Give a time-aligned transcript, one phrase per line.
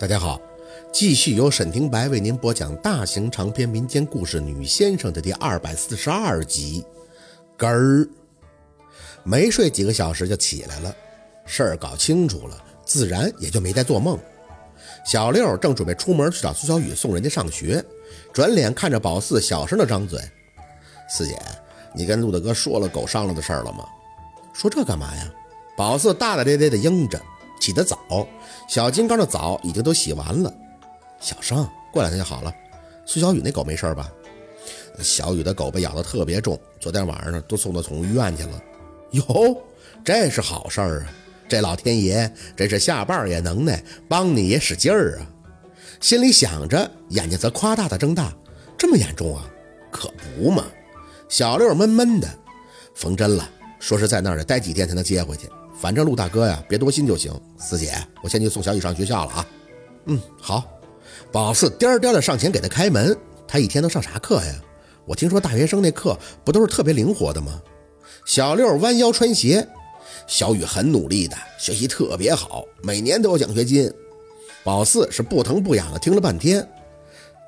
[0.00, 0.40] 大家好，
[0.92, 6.84] 继续由沈廷白为您播讲大型长篇民间故事《女先生》的第二百四十二集。
[7.56, 8.08] 根儿
[9.24, 10.94] 没睡几个小时就起来了，
[11.44, 14.16] 事儿搞清楚了，自然也就没再做梦。
[15.04, 17.84] 小六正准备出门去找苏小雨送人家上学，
[18.32, 20.20] 转脸看着宝四，小声的张嘴
[21.10, 21.36] ：“四姐，
[21.92, 23.84] 你跟陆大哥说了狗伤了的事儿了吗？
[24.54, 25.28] 说这干嘛呀？”
[25.76, 27.20] 宝四大大咧咧的应着。
[27.60, 27.98] 起得早，
[28.68, 30.52] 小金刚的澡已经都洗完了。
[31.20, 32.52] 小生，过两天就好了。
[33.04, 34.10] 苏小雨那狗没事吧？
[35.00, 38.62] 小雨的狗被咬得特别重，昨天晚上呢都送到宠物医院去了。
[39.12, 39.56] 哟，
[40.04, 41.12] 这是好事儿啊！
[41.48, 45.26] 这老天爷真是下绊也能耐，帮你也使劲儿啊！
[46.00, 48.32] 心里想着，眼睛则夸大的睁大。
[48.76, 49.48] 这么严重啊？
[49.90, 50.66] 可不嘛！
[51.28, 52.28] 小六闷闷的，
[52.94, 55.48] 缝针了，说是在那儿待几天才能接回去。
[55.80, 57.32] 反正陆大哥呀，别多心就行。
[57.56, 59.46] 四姐，我先去送小雨上学校了啊。
[60.06, 60.64] 嗯，好。
[61.30, 63.16] 宝四颠颠的上前给他开门。
[63.46, 64.54] 他一天都上啥课呀？
[65.06, 67.62] 我听说大学生那课不都是特别灵活的吗？
[68.26, 69.66] 小六弯腰穿鞋。
[70.26, 73.90] 小雨很努力的，学习特别好，每年都有奖学金。
[74.64, 76.66] 宝四是不疼不痒的听了半天。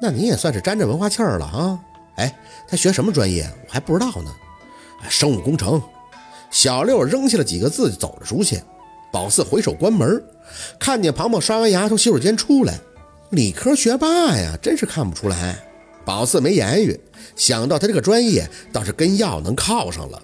[0.01, 1.79] 那你也算是沾着文化气儿了啊？
[2.17, 3.51] 哎，他学什么专业？
[3.67, 4.35] 我还不知道呢。
[5.09, 5.83] 生物工程。
[6.51, 8.61] 小六扔下了几个字，就走了出去。
[9.13, 10.23] 宝四回首关门，
[10.79, 12.79] 看见庞庞刷完牙从洗手间出来，
[13.31, 15.59] 理科学霸呀，真是看不出来。
[16.05, 16.99] 宝四没言语，
[17.37, 20.21] 想到他这个专业倒是跟药能靠上了，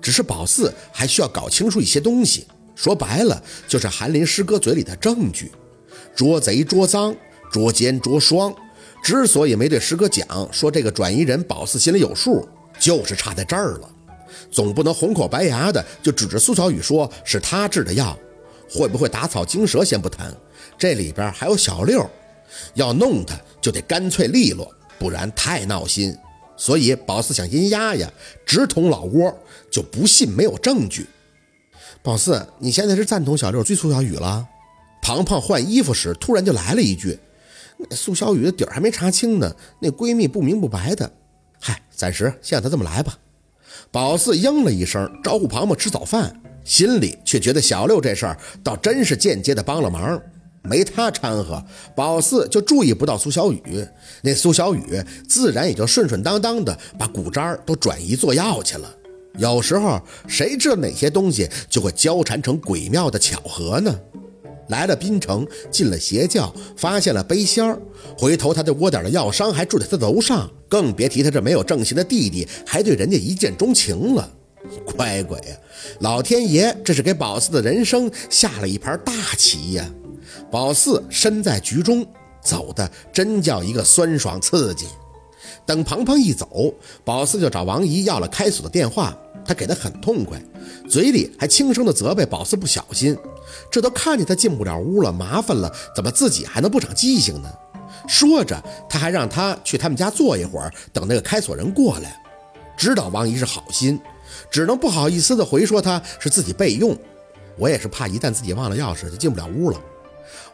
[0.00, 2.46] 只是宝四还需要搞清楚一些东西。
[2.74, 5.50] 说白了，就是韩林师哥嘴里的证据，
[6.14, 7.14] 捉贼捉赃，
[7.50, 8.54] 捉奸捉双。
[9.02, 13.90] 之所以没对师哥讲，说这个转移人，宝四心里有数，就是差在这儿了。
[14.50, 18.16] 总不能红口白牙的就指着苏小雨说是他制的药，
[18.70, 20.34] 会不会打草惊蛇先不谈，
[20.78, 22.08] 这里边还有小六，
[22.74, 26.16] 要弄他就得干脆利落，不然太闹心。
[26.56, 28.10] 所以宝四想阴压呀，
[28.44, 29.32] 直捅老窝，
[29.70, 31.06] 就不信没有证据。
[32.02, 34.46] 宝四，你现在是赞同小六追苏小雨了？
[35.00, 37.18] 庞庞换衣服时突然就来了一句
[37.92, 41.10] ：“苏小雨的底儿还没查清呢，那闺蜜不明不白的。”
[41.60, 43.16] 嗨，暂时先让她这么来吧。
[43.90, 46.34] 宝四应了一声，招呼庞庞吃早饭，
[46.64, 50.20] 心里却觉得小六这事儿倒真是间接的帮了忙。
[50.62, 53.62] 没他掺和，宝四就注意不到苏小雨。
[54.22, 58.94] 那苏小雨自然也就顺顺当当的把骨渣都转移做药去了。
[59.38, 63.98] 有时候谁知道哪些东西就会交缠成诡妙的巧合呢？
[64.68, 67.78] 来了滨城，进了邪教，发现了背仙儿。
[68.16, 74.30] 回头他这窝点的药商还住在他楼上，更别提他这没有正形的弟弟还对人家一见钟情了。
[74.84, 75.56] 乖乖呀，
[76.00, 79.88] 老天爷这是给宝四的人生下了一盘大棋呀！
[80.50, 82.04] 宝四身在局中，
[82.42, 84.86] 走的真叫一个酸爽刺激。
[85.64, 86.74] 等庞庞一走，
[87.04, 89.16] 宝四就找王姨要了开锁的电话，
[89.48, 90.38] 他给的很痛快，
[90.90, 93.16] 嘴里还轻声的责备宝四不小心。
[93.70, 97.50] 这都看见他进不了屋了，麻烦了，怎么自己还能不长记性呢？
[98.06, 102.22] 说着，他还让他去他们家坐一会儿，等那个开锁人过来。
[102.76, 103.98] 知道王姨是好心，
[104.50, 106.94] 只能不好意思的回说他是自己备用。
[107.56, 109.80] 我也是怕一旦自己忘了钥匙，就进不了屋了。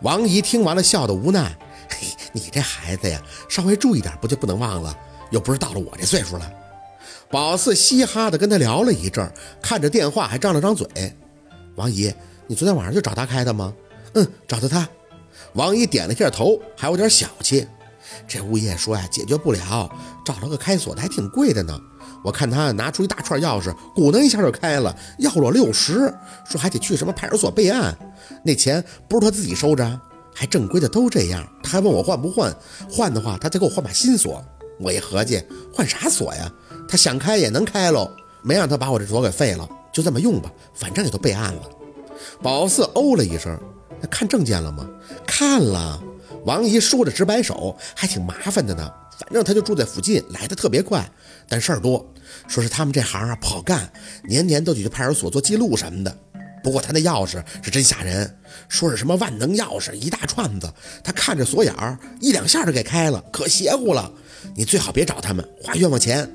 [0.02, 1.52] 王姨听完了，笑得无奈
[1.90, 4.96] ：“嘿，你这孩子呀，稍微注意点，不就不能忘了？
[5.30, 6.50] 又不是到了我这岁数了。”
[7.30, 9.28] 宝四嘻哈的跟他聊了一阵，
[9.60, 10.86] 看着电话还张了张嘴。
[11.76, 12.12] 王姨。
[12.46, 13.72] 你昨天晚上就找他开的吗？
[14.12, 14.86] 嗯，找的他。
[15.54, 17.66] 王姨点了下头，还有点小气。
[18.28, 19.90] 这物业说呀，解决不了，
[20.26, 21.80] 找了个开锁的还挺贵的呢。
[22.22, 26.12] 我看他拿出一大串钥匙，咕噔一下就开了，要了六十，
[26.46, 27.96] 说还得去什么派出所备案。
[28.44, 29.98] 那钱不是他自己收着，
[30.34, 31.48] 还正规的都这样。
[31.62, 32.54] 他还问我换不换，
[32.90, 34.44] 换的话他再给我换把新锁。
[34.78, 35.42] 我一合计，
[35.72, 36.52] 换啥锁呀？
[36.88, 38.10] 他想开也能开喽，
[38.42, 41.62] 没让他把我这锁给废了，就这么用吧，反正也都备案了。
[42.42, 43.58] 宝四哦了一声，
[44.10, 44.88] 看证件了吗？
[45.26, 46.02] 看了。
[46.44, 48.92] 王姨说着直摆手，还挺麻烦的呢。
[49.18, 51.08] 反正他就住在附近，来的特别快，
[51.48, 52.04] 但事儿多。
[52.48, 53.90] 说是他们这行啊不好干，
[54.28, 56.14] 年年都得去派出所做记录什么的。
[56.62, 58.38] 不过他那钥匙是真吓人，
[58.68, 60.70] 说是什么万能钥匙，一大串子。
[61.02, 64.10] 他看着锁眼儿，一两下就给开了，可邪乎了。
[64.54, 66.30] 你最好别找他们，花冤枉钱。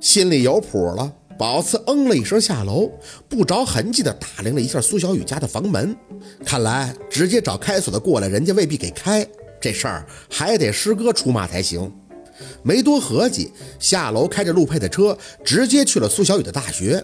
[0.00, 1.12] 心里有谱了。
[1.38, 2.90] 宝四嗯了一声，下楼，
[3.26, 5.96] 不着痕迹地打量了一下苏小雨家的房门。
[6.44, 9.26] 看来直接找开锁的过来，人家未必给开。
[9.58, 11.90] 这事儿还得师哥出马才行。
[12.62, 17.02] 没多合计，下楼开着陆佩的车，直接去了苏小雨的大学。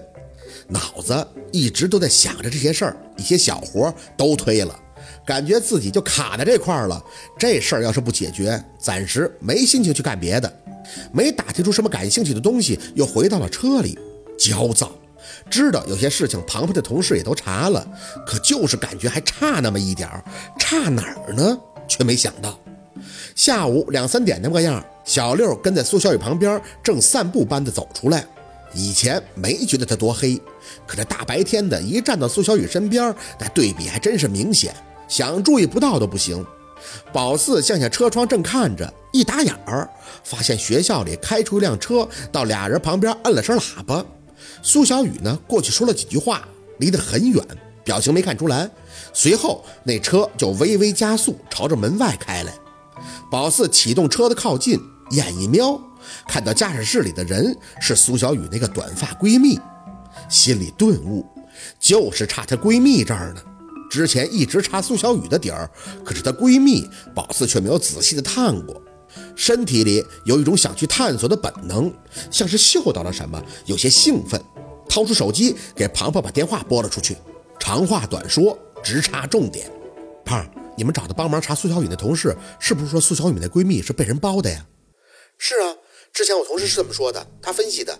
[0.68, 4.78] 脑子一直都在想着这些事儿，一些小活都推了，
[5.24, 7.02] 感觉自己就卡在这块儿了。
[7.38, 10.52] 这事儿要是不解决，暂时没心情去干别的。
[11.12, 13.98] 没打听出什么感兴趣的东西，又回到了车里，
[14.38, 14.92] 焦躁。
[15.50, 17.86] 知道有些事情旁边的同事也都查了，
[18.26, 20.24] 可就是感觉还差那么一点儿，
[20.58, 21.58] 差哪儿呢？
[21.88, 22.58] 却没想到，
[23.34, 28.24] 下午两三点那么个样，小六跟在苏小雨旁边，正散步般的走出来。
[28.74, 30.36] 以前没觉得他多黑，
[30.86, 34.74] 可这大白天的，一站到苏小雨身边，那对比还真是明显，
[35.08, 36.44] 想注意不到都不行。
[37.12, 39.88] 宝四向下车窗正看着，一打眼儿，
[40.22, 44.04] 发现学校里开出一辆车，到俩人旁边摁了声喇叭。
[44.62, 46.46] 苏小雨呢，过去说了几句话，
[46.78, 47.42] 离得很远，
[47.82, 48.70] 表情没看出来。
[49.12, 52.52] 随后那车就微微加速，朝着门外开来。
[53.30, 54.78] 宝四启动车的靠近，
[55.10, 55.80] 眼一瞄。
[56.28, 59.58] 看到驾驶室里的人是苏小雨那个短发闺蜜，
[60.28, 61.26] 心里顿悟，
[61.80, 63.42] 就是差她闺蜜这儿呢。
[63.90, 65.70] 之前一直查苏小雨的底儿，
[66.04, 68.80] 可是她闺蜜宝四却没有仔细的探过。
[69.34, 71.92] 身体里有一种想去探索的本能，
[72.30, 74.42] 像是嗅到了什么，有些兴奋，
[74.88, 77.16] 掏出手机给庞庞把电话拨了出去。
[77.58, 79.70] 长话短说，直插重点。
[80.24, 80.46] 胖，
[80.76, 84.66] 你们找他帮忙查苏小雨的同事，是不是说苏小雨那闺蜜是被人包的呀？
[85.38, 85.74] 是啊。
[86.12, 87.98] 之前我同事是这么说的，他分析的。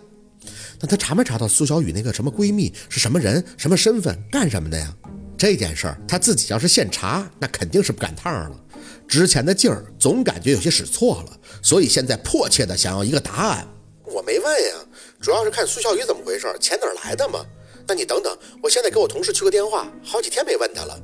[0.79, 4.91] 那他查没查到苏小雨那个什么闺蜜是什么人、什么身份、干什么的呀？
[5.37, 8.59] 这件事儿他自己要是现查，那肯定是不赶趟了。
[9.07, 13.67] 之前的劲儿总感觉有些使错了，所以现在迫切的想要一个答案。
[14.03, 14.75] 我没问呀，
[15.21, 17.45] 主要是看苏小雨怎么回事，钱哪儿来的嘛？
[17.87, 20.99] 那你等等，我现在给我同事去个电话，好几天没问他了。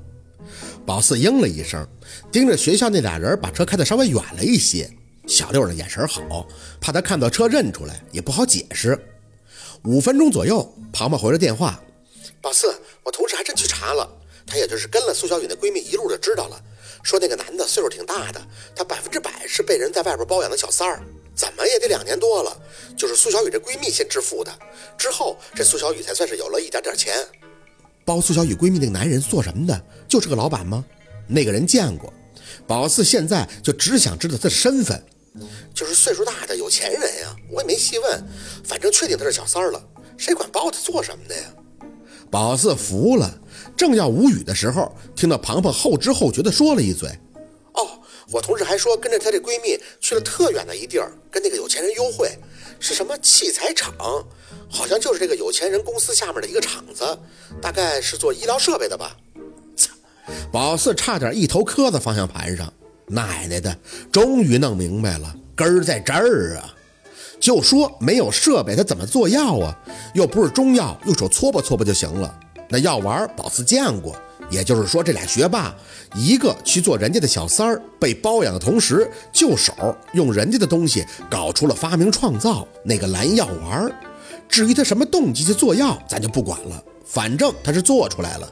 [0.85, 1.87] 宝四应了一声，
[2.31, 4.89] 盯着学校那俩人，把车开得稍微远了一些。
[5.25, 6.45] 小六的眼神好，
[6.81, 8.99] 怕他看到车认出来，也不好解释。
[9.85, 11.81] 五分钟左右，庞庞回了电话
[12.41, 14.09] ：“宝四，我同事还真去查了，
[14.53, 16.61] 他也就是跟了苏小雨那闺蜜一路就知道了，
[17.01, 18.39] 说那个男的岁数挺大的，
[18.75, 21.01] 他百分之百是被人在外边包养的小三儿，
[21.35, 22.55] 怎么也得两年多了，
[22.95, 24.51] 就是苏小雨这闺蜜先致富的，
[24.95, 27.15] 之后这苏小雨才算是有了一点点钱。
[28.05, 29.83] 包苏小雨闺蜜那个男人做什么的？
[30.07, 30.85] 就是个老板吗？
[31.27, 32.13] 那个人见过。
[32.67, 35.03] 宝四现在就只想知道他的身份。
[35.73, 38.23] 就是岁数大的有钱人呀，我也没细问，
[38.63, 39.83] 反正确定他是小三儿了。
[40.15, 41.51] 谁管包他做什么的呀？
[42.33, 43.31] 宝四服了，
[43.77, 47.07] 正要无语的时候，听到庞庞后知后觉的说了一嘴
[47.73, 47.87] ：“哦，
[48.31, 52.35] 我同事还说跟着她这闺蜜去了特远的一地儿，跟那个有钱人幽会，
[52.79, 53.93] 是什么器材厂？
[54.67, 57.05] 好像就是这个有钱人公司下面的一个厂子，
[57.61, 59.15] 大概是做医疗设备的吧。”
[59.77, 59.91] 操！
[60.51, 62.73] 宝四差点一头磕在方向盘上。
[63.05, 63.77] 奶奶的，
[64.11, 66.73] 终于弄明白了，根儿在这儿啊！
[67.43, 69.77] 就说没有设备，他怎么做药啊？
[70.13, 72.33] 又不是中药，用手搓吧搓吧就行了。
[72.69, 74.15] 那药丸，宝四见过。
[74.49, 75.75] 也就是说，这俩学霸，
[76.15, 79.73] 一个去做人家的小三儿，被包养的同时，就手
[80.13, 83.91] 用人家的东西搞出了发明创造那个蓝药丸。
[84.47, 88.47] 至于他什么动机去做药，咱就不管了，反正他是做出来了。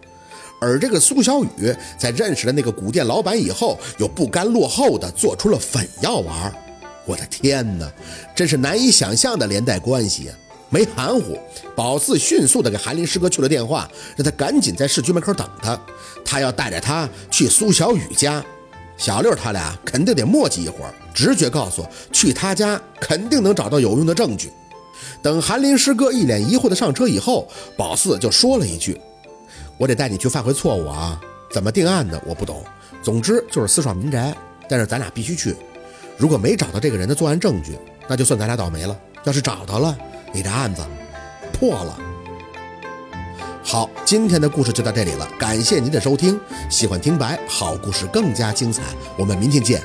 [0.60, 6.54] 而这个苏小雨在认识了那个古店老板以后，又不甘落后的做出了粉药丸。
[7.12, 7.92] 我的天哪，
[8.34, 10.34] 真是难以想象的连带关系呀！
[10.70, 11.38] 没含糊，
[11.76, 15.78] 宝四迅速的给韩林师哥去了电话，让他赶紧在市局门口等他，
[16.24, 18.42] 他要带着他去苏小雨家。
[18.96, 24.50] 小六他俩肯定得磨叽一会儿，直觉告诉去他家肯定能找到有用的证据。
[25.22, 28.98] 等韩林师哥一脸疑惑的上车以后，宝四就说了一句。
[29.78, 31.20] 我得带你去犯回错误啊！
[31.52, 32.64] 怎么定案的我不懂，
[33.04, 34.34] 总之就是私闯民宅，
[34.70, 35.54] 但是咱俩必须去。
[36.22, 37.76] 如果没找到这个人的作案证据，
[38.08, 39.98] 那就算咱俩倒霉了；要是找到了，
[40.32, 40.84] 你的案子
[41.52, 41.98] 破了。
[43.64, 46.40] 好，今天的故事就到这里了，感谢您的收听。
[46.70, 48.84] 喜欢听白好故事更加精彩，
[49.18, 49.82] 我们明天见。